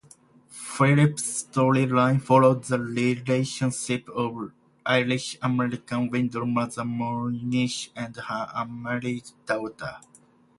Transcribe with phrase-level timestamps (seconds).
[0.49, 4.51] Phillips' storyline followed the relationship of
[4.83, 9.97] Irish-American widow Mother Moynihan and her unmarried daughter.